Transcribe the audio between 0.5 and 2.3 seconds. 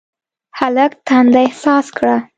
هلک تنده احساس کړه.